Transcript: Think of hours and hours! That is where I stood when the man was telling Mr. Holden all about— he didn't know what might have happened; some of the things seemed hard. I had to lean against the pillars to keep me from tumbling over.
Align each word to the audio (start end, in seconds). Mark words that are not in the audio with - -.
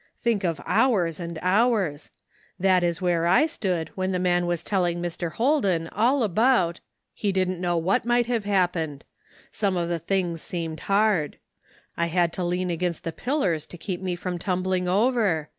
Think 0.17 0.43
of 0.43 0.59
hours 0.65 1.19
and 1.19 1.37
hours! 1.43 2.09
That 2.59 2.83
is 2.83 3.03
where 3.03 3.27
I 3.27 3.45
stood 3.45 3.89
when 3.93 4.11
the 4.13 4.17
man 4.17 4.47
was 4.47 4.63
telling 4.63 4.99
Mr. 4.99 5.33
Holden 5.33 5.89
all 5.89 6.23
about— 6.23 6.79
he 7.13 7.31
didn't 7.31 7.61
know 7.61 7.77
what 7.77 8.03
might 8.03 8.25
have 8.25 8.43
happened; 8.43 9.03
some 9.51 9.77
of 9.77 9.89
the 9.89 9.99
things 9.99 10.41
seemed 10.41 10.79
hard. 10.89 11.37
I 11.97 12.07
had 12.07 12.33
to 12.33 12.43
lean 12.43 12.71
against 12.71 13.03
the 13.03 13.11
pillars 13.11 13.67
to 13.67 13.77
keep 13.77 14.01
me 14.01 14.15
from 14.15 14.39
tumbling 14.39 14.87
over. 14.87 15.49